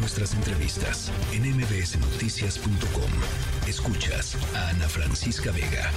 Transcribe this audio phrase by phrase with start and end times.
[0.00, 3.10] nuestras entrevistas en mbsnoticias.com.
[3.68, 5.90] Escuchas a Ana Francisca Vega.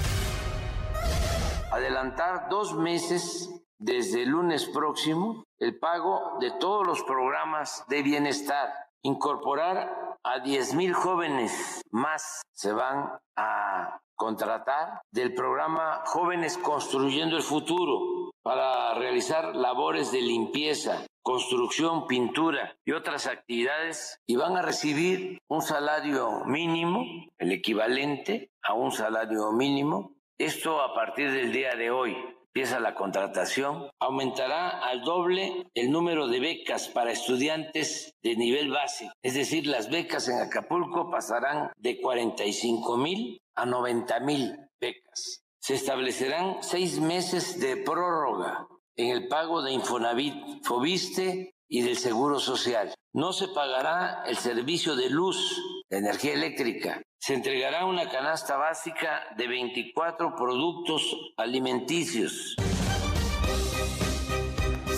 [1.71, 8.69] Adelantar dos meses desde el lunes próximo el pago de todos los programas de bienestar.
[9.03, 17.43] Incorporar a 10 mil jóvenes más se van a contratar del programa Jóvenes Construyendo el
[17.43, 25.41] Futuro para realizar labores de limpieza, construcción, pintura y otras actividades y van a recibir
[25.47, 27.05] un salario mínimo,
[27.39, 30.15] el equivalente a un salario mínimo.
[30.37, 32.15] Esto a partir del día de hoy
[32.47, 39.09] empieza la contratación, aumentará al doble el número de becas para estudiantes de nivel base.
[39.23, 45.43] Es decir, las becas en Acapulco pasarán de 45 mil a 90 mil becas.
[45.59, 52.39] Se establecerán seis meses de prórroga en el pago de Infonavit, Fobiste y del Seguro
[52.39, 52.93] Social.
[53.13, 59.21] No se pagará el servicio de luz, de energía eléctrica, se entregará una canasta básica
[59.37, 62.57] de 24 productos alimenticios.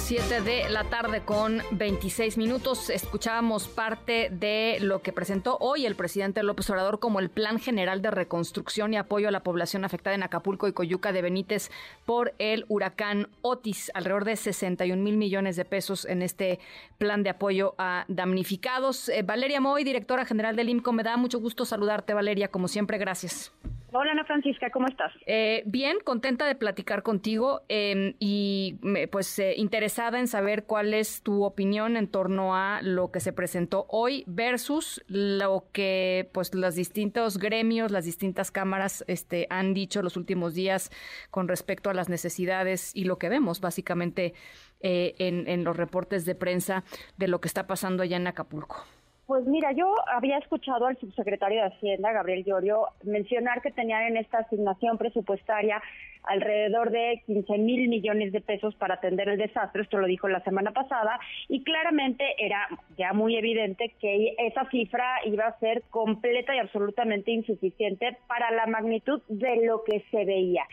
[0.05, 2.91] 7 de la tarde con 26 minutos.
[2.91, 8.03] Escuchábamos parte de lo que presentó hoy el presidente López Obrador como el Plan General
[8.03, 11.71] de Reconstrucción y Apoyo a la Población Afectada en Acapulco y Coyuca de Benítez
[12.05, 13.89] por el huracán Otis.
[13.95, 16.59] Alrededor de 61 mil millones de pesos en este
[16.99, 19.09] plan de apoyo a damnificados.
[19.09, 22.49] Eh, Valeria Moy, directora general del IMCO, me da mucho gusto saludarte, Valeria.
[22.49, 23.51] Como siempre, gracias.
[23.97, 25.13] Hola Ana Francisca, ¿cómo estás?
[25.25, 28.77] Eh, bien, contenta de platicar contigo em, y
[29.09, 33.31] pues eh, interesada en saber cuál es tu opinión en torno a lo que se
[33.31, 40.01] presentó hoy versus lo que pues los distintos gremios, las distintas cámaras este, han dicho
[40.01, 40.91] los últimos días
[41.31, 44.33] con respecto a las necesidades y lo que vemos básicamente
[44.81, 46.83] eh, en los reportes de prensa
[47.15, 48.85] de lo que está pasando allá en Acapulco.
[49.27, 54.17] Pues mira, yo había escuchado al subsecretario de Hacienda, Gabriel Llorio, mencionar que tenían en
[54.17, 55.81] esta asignación presupuestaria
[56.25, 60.43] alrededor de 15 mil millones de pesos para atender el desastre, esto lo dijo la
[60.43, 62.67] semana pasada, y claramente era
[62.97, 68.67] ya muy evidente que esa cifra iba a ser completa y absolutamente insuficiente para la
[68.67, 70.65] magnitud de lo que se veía.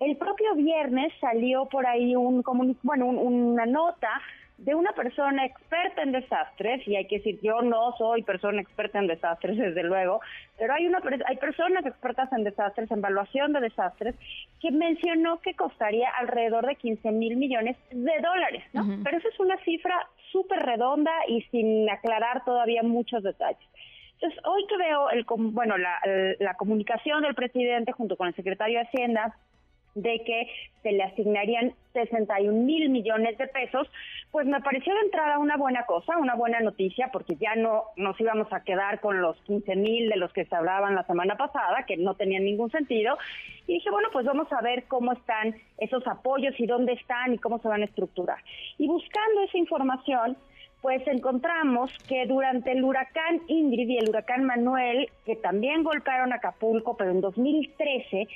[0.00, 2.42] El propio viernes salió por ahí un
[2.82, 4.08] bueno, una nota
[4.58, 8.98] de una persona experta en desastres, y hay que decir, yo no soy persona experta
[8.98, 10.20] en desastres, desde luego,
[10.58, 14.16] pero hay, una, hay personas expertas en desastres, en evaluación de desastres,
[14.60, 18.84] que mencionó que costaría alrededor de 15 mil millones de dólares, ¿no?
[19.04, 23.62] Pero esa es una cifra súper redonda y sin aclarar todavía muchos detalles.
[24.14, 26.00] Entonces, hoy que veo el, bueno, la,
[26.40, 29.36] la comunicación del presidente junto con el secretario de Hacienda,
[29.94, 30.48] de que
[30.82, 33.90] se le asignarían 61 mil millones de pesos,
[34.30, 38.20] pues me pareció de entrada una buena cosa, una buena noticia, porque ya no nos
[38.20, 41.84] íbamos a quedar con los 15 mil de los que se hablaban la semana pasada,
[41.86, 43.16] que no tenían ningún sentido.
[43.66, 47.38] Y dije, bueno, pues vamos a ver cómo están esos apoyos y dónde están y
[47.38, 48.38] cómo se van a estructurar.
[48.78, 50.36] Y buscando esa información,
[50.80, 56.96] pues encontramos que durante el huracán Ingrid y el huracán Manuel, que también golpearon Acapulco,
[56.96, 58.28] pero en 2013,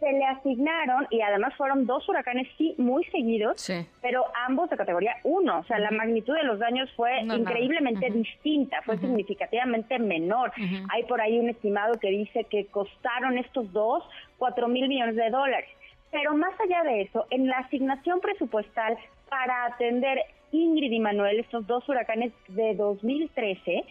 [0.00, 5.16] se le asignaron, y además fueron dos huracanes, sí, muy seguidos, pero ambos de categoría
[5.24, 5.58] 1.
[5.58, 10.52] O sea, la magnitud de los daños fue increíblemente distinta, fue significativamente menor.
[10.90, 14.02] Hay por ahí un estimado que dice que costaron estos dos
[14.38, 15.68] 4 mil millones de dólares.
[16.10, 20.18] Pero más allá de eso, en la asignación presupuestal para atender
[20.50, 23.84] Ingrid y Manuel, estos dos huracanes de 2013,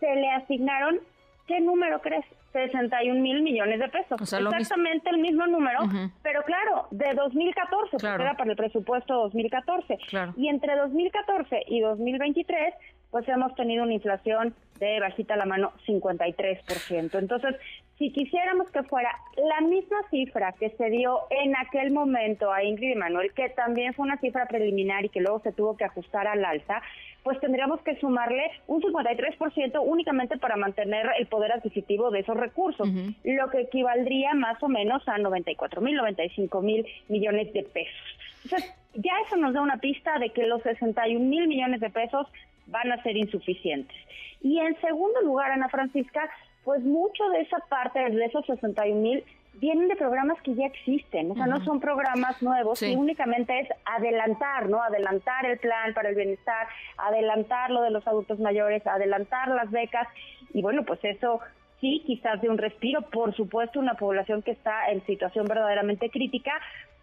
[0.00, 0.98] se le asignaron,
[1.46, 2.26] ¿qué número crees?
[2.52, 4.20] 61 mil millones de pesos.
[4.20, 5.80] Exactamente el mismo número,
[6.22, 9.98] pero claro, de 2014, porque era para el presupuesto 2014.
[10.36, 12.74] Y entre 2014 y 2023,
[13.10, 17.18] pues hemos tenido una inflación de bajita la mano 53%.
[17.18, 17.56] Entonces,
[17.98, 22.92] si quisiéramos que fuera la misma cifra que se dio en aquel momento a Ingrid
[22.92, 26.26] y Manuel, que también fue una cifra preliminar y que luego se tuvo que ajustar
[26.26, 26.82] al alza,
[27.22, 32.88] pues tendríamos que sumarle un 53% únicamente para mantener el poder adquisitivo de esos recursos,
[33.24, 38.18] lo que equivaldría más o menos a 94 mil, 95 mil millones de pesos.
[38.44, 42.26] Entonces, ya eso nos da una pista de que los 61 mil millones de pesos
[42.66, 43.96] van a ser insuficientes.
[44.42, 46.28] Y en segundo lugar, Ana Francisca,
[46.64, 51.30] pues mucho de esa parte, de esos 61 mil, vienen de programas que ya existen,
[51.30, 54.82] o sea, no son programas nuevos y únicamente es adelantar, ¿no?
[54.82, 56.66] Adelantar el plan para el bienestar,
[56.96, 60.08] adelantar lo de los adultos mayores, adelantar las becas
[60.54, 61.40] y bueno, pues eso
[61.80, 66.52] sí, quizás de un respiro, por supuesto, una población que está en situación verdaderamente crítica,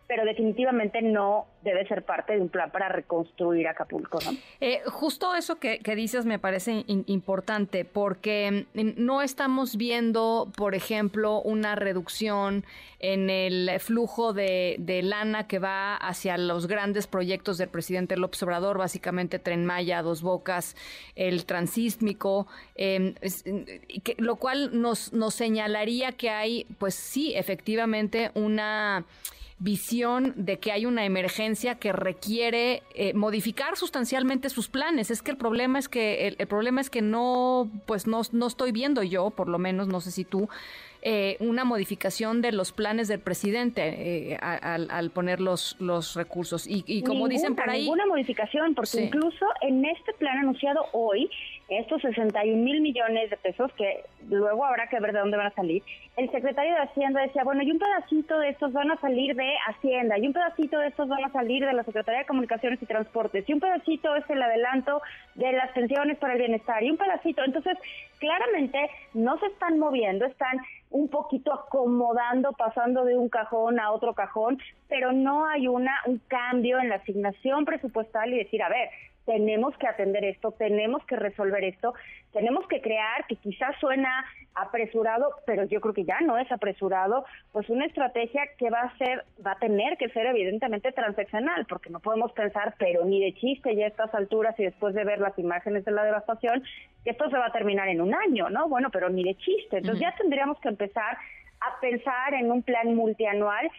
[0.09, 4.17] pero definitivamente no debe ser parte de un plan para reconstruir Acapulco.
[4.25, 4.31] ¿no?
[4.59, 11.43] Eh, justo eso que, dices me parece importante porque mm, no estamos viendo, por ejemplo,
[11.43, 12.65] una reducción
[12.97, 18.79] en el flujo de, lana que va hacia los grandes proyectos del presidente López Obrador,
[18.79, 20.75] básicamente Tren Maya, Dos Bocas,
[21.15, 23.13] el transísmico, em,
[24.17, 29.05] lo cual nos, nos señalaría que hay, pues sí, efectivamente, una
[29.59, 35.11] visión de que hay una emergencia que requiere eh, modificar sustancialmente sus planes.
[35.11, 38.71] Es que el problema es que el, problema es que no, pues no, no estoy
[38.71, 40.49] viendo yo, por lo menos, no sé si tú,
[41.01, 46.65] eh, una modificación de los planes del presidente eh, al, poner los, los recursos.
[46.67, 47.83] Y, como dicen por ahí...
[47.83, 51.29] Ninguna modificación, porque incluso en este plan anunciado hoy,
[51.69, 55.55] estos 61 mil millones de pesos, que luego habrá que ver de dónde van a
[55.55, 55.83] salir,
[56.17, 59.53] el secretario de Hacienda decía, bueno, y un pedacito de estos van a salir de
[59.67, 62.85] Hacienda, y un pedacito de estos van a salir de la Secretaría de Comunicaciones y
[62.85, 65.01] Transportes, y un pedacito es el adelanto
[65.35, 67.41] de las pensiones para el bienestar, y un pedacito.
[67.45, 67.77] Entonces,
[68.19, 70.59] claramente no se están moviendo, están
[70.91, 76.19] un poquito acomodando, pasando de un cajón a otro cajón, pero no hay una un
[76.27, 78.89] cambio en la asignación presupuestal y decir, a ver,
[79.25, 81.93] tenemos que atender esto, tenemos que resolver esto,
[82.33, 87.25] tenemos que crear, que quizás suena apresurado, pero yo creo que ya no es apresurado,
[87.51, 91.89] pues una estrategia que va a ser, va a tener que ser evidentemente transaccional, porque
[91.89, 95.19] no podemos pensar, pero ni de chiste ya a estas alturas y después de ver
[95.19, 96.63] las imágenes de la devastación,
[97.03, 98.67] que esto se va a terminar en un año, ¿no?
[98.67, 99.77] Bueno, pero ni de chiste.
[99.77, 101.17] Entonces ya tendríamos que empezar
[101.61, 103.69] a pensar en un plan multianual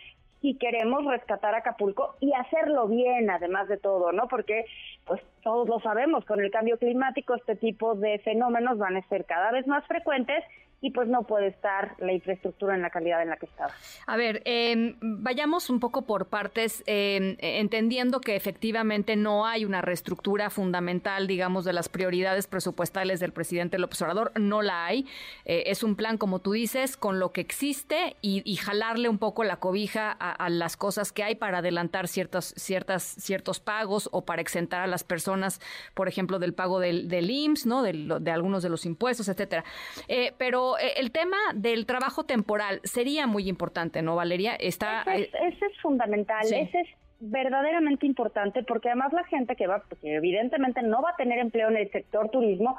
[0.41, 4.29] si queremos rescatar Acapulco y hacerlo bien, además de todo, ¿no?
[4.29, 4.65] Porque,
[5.05, 9.25] pues todos lo sabemos, con el cambio climático este tipo de fenómenos van a ser
[9.27, 10.43] cada vez más frecuentes
[10.83, 13.73] y pues no puede estar la infraestructura en la calidad en la que estaba.
[14.07, 19.83] A ver, em, vayamos un poco por partes, em, entendiendo que efectivamente no hay una
[19.83, 25.07] reestructura fundamental, digamos, de las prioridades presupuestales del presidente López Obrador, no la hay.
[25.45, 29.43] Eh, es un plan, como tú dices, con lo que existe y, jalarle un poco
[29.43, 34.43] la cobija a, las cosas que hay para adelantar ciertas, ciertas, ciertos pagos o para
[34.43, 35.61] exentar a las personas,
[35.95, 37.83] por ejemplo, del pago del, IMSS, ¿no?
[37.83, 39.65] De, de algunos de los impuestos, etcétera.
[40.09, 40.33] Eh,
[40.77, 44.55] pero eh, el tema del trabajo temporal sería muy importante, ¿no, Valeria?
[44.55, 46.89] Está, ese, es, fundamental, ese es
[47.21, 51.69] verdaderamente importante porque además la gente que va, que evidentemente no va a tener empleo
[51.69, 52.77] en el sector turismo,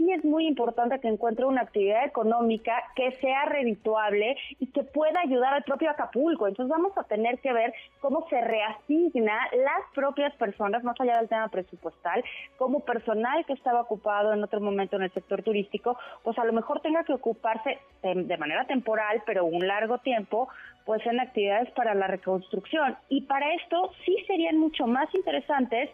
[0.00, 5.20] sí es muy importante que encuentre una actividad económica que sea redituable y que pueda
[5.20, 6.48] ayudar al propio Acapulco.
[6.48, 11.28] Entonces vamos a tener que ver cómo se reasigna las propias personas, más allá del
[11.28, 12.24] tema presupuestal,
[12.56, 16.54] como personal que estaba ocupado en otro momento en el sector turístico, pues a lo
[16.54, 20.48] mejor tenga que ocuparse de, manera temporal, pero un largo tiempo,
[20.86, 22.96] pues en actividades para la reconstrucción.
[23.10, 25.90] Y para esto sí serían mucho más interesantes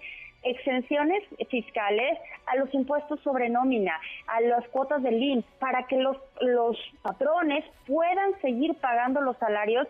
[0.51, 3.99] exenciones fiscales a los impuestos sobre nómina,
[4.29, 9.89] a las cuotas del IMSS, para que los, los patrones puedan seguir pagando los salarios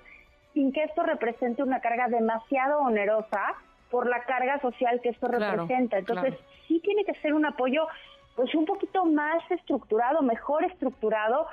[0.55, 3.55] sin que esto represente una carga demasiado onerosa
[3.91, 5.99] por la carga social que esto representa.
[5.99, 6.35] Entonces,
[6.67, 7.87] sí tiene que ser un apoyo
[8.35, 11.47] pues un poquito más estructurado, mejor estructurado,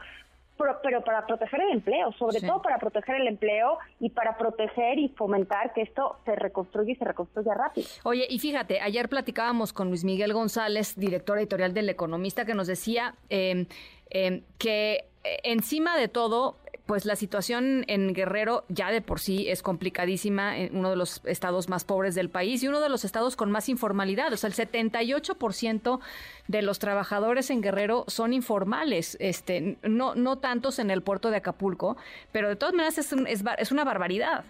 [0.82, 5.10] pero para proteger el empleo, sobre todo para proteger el empleo y para proteger y
[5.10, 7.88] fomentar que esto se reconstruya y se reconstruya rápido.
[8.04, 12.68] Oye, y fíjate, ayer platicábamos con Luis Miguel González, director editorial del Economista, que nos
[12.68, 13.66] decía eh,
[14.10, 19.50] eh, que eh, encima de todo, pues la situación en Guerrero ya de por sí
[19.50, 23.06] es complicadísima, en uno de los estados más pobres del país y uno de los
[23.06, 24.34] estados con más informalidad.
[24.34, 26.00] O sea, el 78%
[26.48, 31.38] de los trabajadores en Guerrero son informales, este, no, no tantos en el puerto de
[31.38, 31.96] Acapulco,
[32.32, 34.44] pero de todas maneras es, es, es una barbaridad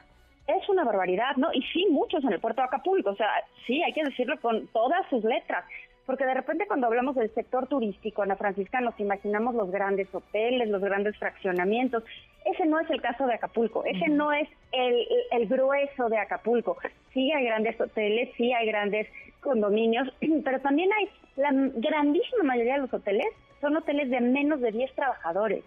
[0.45, 1.53] es una barbaridad, ¿no?
[1.53, 3.29] Y sí, muchos en el puerto de Acapulco, o sea,
[3.65, 5.63] sí, hay que decirlo con todas sus letras
[6.05, 10.69] porque de repente cuando hablamos del sector turístico, Ana Francisca, nos imaginamos los grandes hoteles,
[10.69, 12.03] los grandes fraccionamientos.
[12.45, 16.77] Ese no es el caso de Acapulco, ese no es el, grueso de Acapulco.
[17.13, 19.07] Sí hay grandes hoteles, sí hay grandes
[19.39, 23.27] condominios, pero también hay la grandísima mayoría de los hoteles
[23.59, 25.63] son hoteles de menos de 10 trabajadores,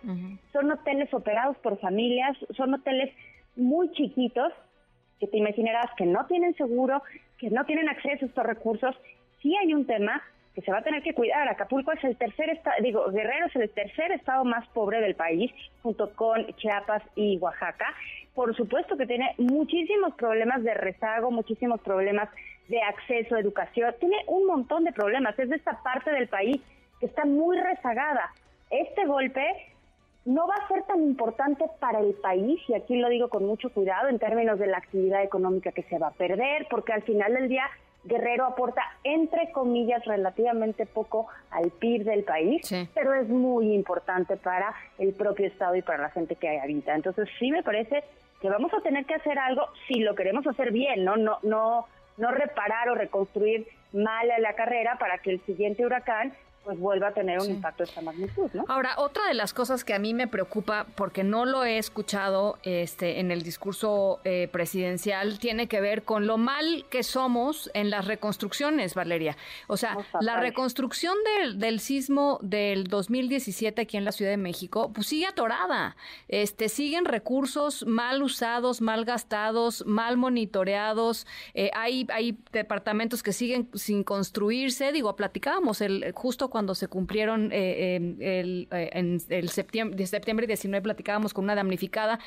[0.53, 3.11] son hoteles operados por familias, son hoteles
[3.57, 4.53] muy chiquitos
[5.19, 7.03] que te imaginarás que no tienen seguro,
[7.39, 8.95] que no tienen acceso a estos recursos
[9.41, 10.23] sí hay un tema
[10.55, 11.47] que se va a tener que cuidar.
[11.49, 15.53] Acapulco es el tercer estado, digo, Guerrero es el tercer estado más pobre del país,
[15.83, 17.93] junto con Chiapas y Oaxaca.
[18.35, 22.31] Por supuesto que tiene muchísimos problemas de rezago, muchísimos problemas
[22.69, 25.39] de acceso a educación, tiene un montón de problemas.
[25.39, 26.61] Es de esta parte del país
[27.01, 28.33] que está muy rezagada.
[28.71, 29.45] Este golpe
[30.25, 33.71] no va a ser tan importante para el país, y aquí lo digo con mucho
[33.71, 37.35] cuidado en términos de la actividad económica que se va a perder, porque al final
[37.35, 37.69] del día
[38.07, 42.63] Guerrero aporta, entre comillas, relativamente poco al PIB del país,
[42.95, 46.95] pero es muy importante para el propio Estado y para la gente que habita.
[46.95, 48.05] Entonces sí me parece
[48.41, 51.17] que vamos a tener que hacer algo si lo queremos hacer bien, ¿no?
[51.17, 51.87] No, no,
[52.17, 56.33] no reparar o reconstruir mal a la carrera para que el siguiente huracán
[56.67, 58.65] pues vuelva a tener un impacto de esta magnitud, ¿no?
[58.67, 62.59] Ahora, otra de las cosas que a mí me preocupa, porque no lo he escuchado
[62.65, 67.89] este, en el discurso eh, presidencial, tiene que ver con lo mal que somos en
[67.89, 69.37] las reconstrucciones, Valeria.
[69.69, 74.91] O sea, la reconstrucción del, del, sismo del 2017 aquí en la Ciudad de México,
[74.93, 75.97] pues sigue atorada.
[76.27, 81.29] Este, siguen recursos mal usados, mal gastados, mal monitoreados.
[81.55, 84.91] Eh, hay, hay departamentos que siguen sin construirse.
[84.91, 89.21] Digo, platicábamos el justo cuando se cumplieron eh, em, el, eh, en
[89.51, 92.19] septiembre, de septiembre 19 platicábamos con una damnificada.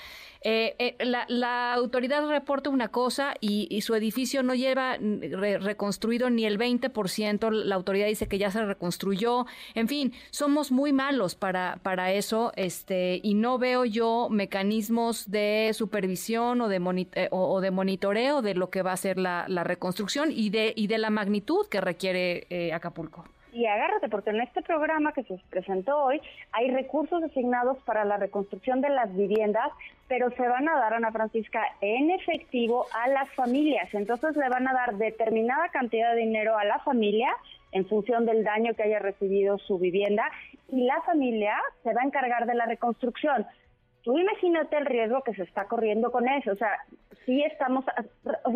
[0.42, 7.50] Eh, la, autoridad reporta una cosa y, su edificio no lleva reconstruido ni el 20%.
[7.50, 9.48] La autoridad dice que ya se reconstruyó.
[9.74, 15.72] En fin, somos muy malos para, para eso este, y no veo yo mecanismos de
[15.74, 20.32] supervisión o de, o, de monitoreo de lo que va a ser la, la reconstrucción
[20.32, 25.12] y de, y de la magnitud que requiere Acapulco y agárrate, porque en este programa
[25.12, 29.72] que se presentó hoy hay recursos asignados para la reconstrucción de las viviendas,
[30.08, 33.94] pero se van a dar, Ana Francisca, en efectivo a las familias.
[33.94, 37.30] Entonces le van a dar determinada cantidad de dinero a la familia
[37.72, 40.24] en función del daño que haya recibido su vivienda
[40.70, 43.46] y la familia se va a encargar de la reconstrucción.
[44.04, 46.52] Tú imagínate el riesgo que se está corriendo con eso.
[46.52, 46.72] O sea,
[47.26, 47.86] sí estamos,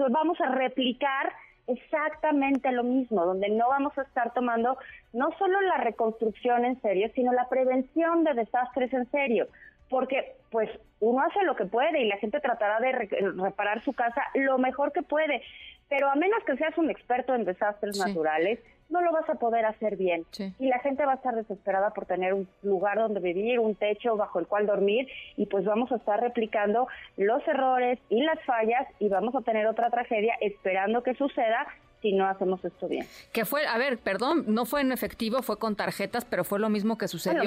[0.09, 1.33] vamos a replicar
[1.67, 4.77] exactamente lo mismo, donde no vamos a estar tomando
[5.13, 9.47] no solo la reconstrucción en serio, sino la prevención de desastres en serio,
[9.89, 14.21] porque pues uno hace lo que puede y la gente tratará de reparar su casa
[14.35, 15.41] lo mejor que puede,
[15.89, 18.59] pero a menos que seas un experto en desastres naturales,
[18.89, 20.25] no lo vas a poder hacer bien.
[20.59, 24.15] Y la gente va a estar desesperada por tener un lugar donde vivir, un techo
[24.15, 26.87] bajo el cual dormir, y pues vamos a estar replicando
[27.17, 31.65] los errores y las fallas y vamos a tener otra tragedia esperando que suceda
[32.03, 33.07] si no hacemos esto bien.
[33.31, 36.69] Que fue, a ver, perdón, no fue en efectivo, fue con tarjetas, pero fue lo
[36.69, 37.41] mismo que sucedió.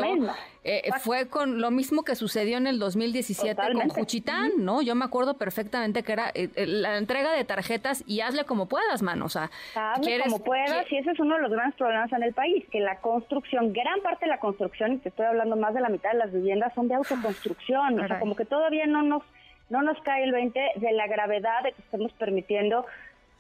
[0.65, 4.81] Eh, fue con lo mismo que sucedió en el 2017 con Juchitán, ¿no?
[4.81, 8.67] Yo me acuerdo perfectamente que era eh, eh, la entrega de tarjetas y hazle como
[8.67, 9.27] puedas, mano.
[9.27, 12.33] O sea, hazle como puedas, y ese es uno de los grandes problemas en el
[12.33, 15.83] país, que la construcción, gran parte de la construcción, y te estoy hablando más de
[15.83, 18.01] la mitad de las viviendas, son de autoconstrucción.
[18.01, 19.23] o sea, como que todavía no nos
[19.69, 22.87] no nos cae el 20 de la gravedad de que estemos permitiendo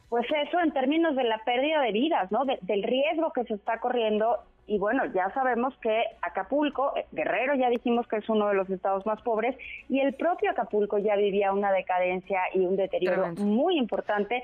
[0.08, 2.44] pues eso en términos de la pérdida de vidas, ¿no?
[2.44, 4.38] del riesgo que se está corriendo.
[4.68, 8.68] Y bueno, ya sabemos que Acapulco, eh, Guerrero ya dijimos que es uno de los
[8.68, 9.56] estados más pobres,
[9.88, 14.42] y el propio Acapulco ya vivía una decadencia y un deterioro muy importante,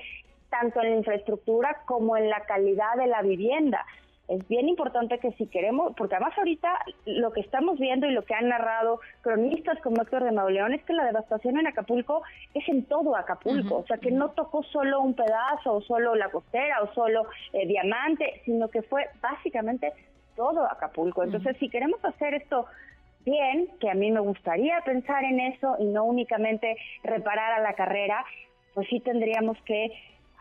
[0.49, 3.85] tanto en la infraestructura como en la calidad de la vivienda
[4.33, 6.69] es bien importante que si queremos, porque además ahorita
[7.05, 10.83] lo que estamos viendo y lo que han narrado cronistas como Héctor de Mauleón es
[10.83, 12.23] que la devastación en Acapulco
[12.53, 16.29] es en todo Acapulco, o sea que no tocó solo un pedazo o solo la
[16.29, 19.93] costera o solo eh, Diamante, sino que fue básicamente
[20.35, 21.23] todo Acapulco.
[21.23, 22.65] Entonces, si queremos hacer esto
[23.25, 27.73] bien, que a mí me gustaría pensar en eso y no únicamente reparar a la
[27.73, 28.25] carrera,
[28.73, 29.91] pues sí tendríamos que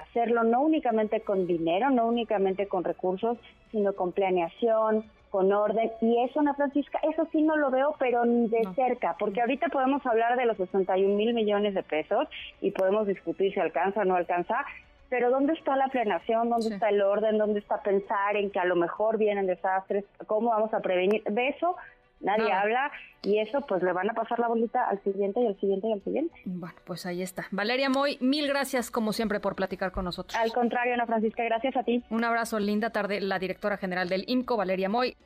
[0.02, 3.38] hacerlo no únicamente con dinero, no únicamente con recursos,
[3.71, 5.90] sino con planeación, con orden.
[6.00, 9.68] Y eso, Ana Francisca, eso sí no lo veo, pero ni de cerca, porque ahorita
[9.68, 12.28] podemos hablar de los 61 mil millones de pesos
[12.61, 14.64] y podemos discutir si alcanza o no alcanza,
[15.09, 16.49] pero ¿dónde está la planeación?
[16.49, 17.37] ¿Dónde está el orden?
[17.37, 20.04] ¿Dónde está pensar en que a lo mejor vienen desastres?
[20.26, 21.23] ¿Cómo vamos a prevenir?
[21.25, 21.76] De eso
[22.22, 22.90] nadie habla
[23.22, 25.92] y eso pues le van a pasar la bolita al siguiente y al siguiente y
[25.92, 26.34] al siguiente.
[26.44, 27.46] Bueno, pues ahí está.
[27.50, 30.36] Valeria Moy, mil gracias como siempre por platicar con nosotros.
[30.40, 32.02] Al contrario, Ana Francisca, gracias a ti.
[32.10, 35.16] Un abrazo, linda tarde, la directora general del IMCO, Valeria Moy.